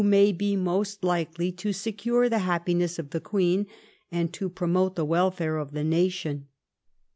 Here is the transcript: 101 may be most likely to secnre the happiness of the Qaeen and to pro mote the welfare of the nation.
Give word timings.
101 0.01 0.23
may 0.25 0.31
be 0.31 0.55
most 0.55 1.03
likely 1.03 1.51
to 1.51 1.69
secnre 1.69 2.27
the 2.27 2.39
happiness 2.39 2.97
of 2.97 3.11
the 3.11 3.21
Qaeen 3.21 3.67
and 4.11 4.33
to 4.33 4.49
pro 4.49 4.67
mote 4.67 4.95
the 4.95 5.05
welfare 5.05 5.57
of 5.57 5.73
the 5.73 5.83
nation. 5.83 6.47